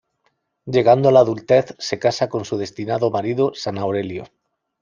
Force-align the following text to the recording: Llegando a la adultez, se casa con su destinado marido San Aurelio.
Llegando 0.65 1.09
a 1.09 1.11
la 1.11 1.19
adultez, 1.25 1.75
se 1.87 1.99
casa 1.99 2.27
con 2.27 2.43
su 2.43 2.57
destinado 2.57 3.11
marido 3.11 3.51
San 3.53 3.77
Aurelio. 3.77 4.23